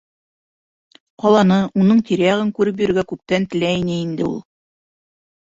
Ҡаланы, 1.23 1.57
уның 1.81 1.99
тирә-яғын 2.07 2.49
күреп 2.61 2.81
йөрөргә 2.83 3.05
күптән 3.13 3.47
теләй 3.53 3.79
ине 3.83 4.01
инде 4.09 4.27
ул. 4.33 4.43